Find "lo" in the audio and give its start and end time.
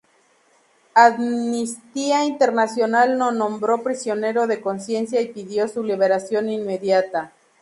3.19-3.29